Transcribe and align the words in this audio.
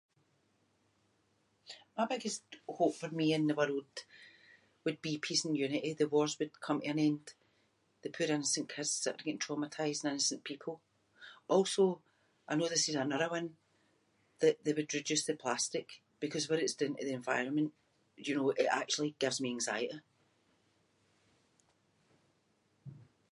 My 1.95 2.07
biggest 2.11 2.41
hope 2.67 2.95
for 2.95 3.09
me 3.19 3.31
in 3.33 3.45
the 3.45 3.53
world 3.53 3.89
would 4.83 4.99
be 5.07 5.19
peace 5.27 5.45
and 5.45 5.55
unity. 5.63 5.93
The 5.93 6.09
wars 6.15 6.33
would 6.39 6.59
come 6.65 6.79
to 6.81 6.87
an 6.87 6.97
end, 7.07 7.25
the 8.01 8.09
poor 8.15 8.25
innocent 8.35 8.67
kids 8.73 8.93
that 9.03 9.13
are 9.15 9.23
getting 9.25 9.37
traumatised 9.45 10.03
and 10.03 10.13
innocent 10.15 10.41
people. 10.49 10.75
Also, 11.55 11.85
I 12.49 12.55
know 12.55 12.67
this 12.67 12.89
is 12.89 12.95
another 13.05 13.29
one, 13.35 13.57
that 14.39 14.63
they 14.63 14.73
would 14.73 14.91
reduce 14.97 15.23
the 15.25 15.35
plastic 15.43 15.87
because 16.23 16.43
what 16.49 16.61
it’s 16.63 16.79
doing 16.79 16.95
to 16.97 17.05
the 17.07 17.19
environment, 17.21 17.69
you 18.25 18.33
know, 18.35 18.47
it 18.63 18.67
actually 18.81 19.11
gives 19.23 19.37
me 19.41 19.49
anxiety. 19.57 19.99